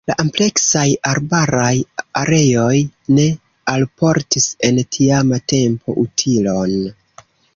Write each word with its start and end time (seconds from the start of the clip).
La 0.09 0.13
ampleksaj 0.21 0.85
arbaraj 1.09 1.73
areoj 2.21 2.79
ne 3.19 3.27
alportis 3.75 4.49
en 4.69 4.81
tiama 4.97 5.41
tempo 5.55 5.97
utilon. 6.07 6.75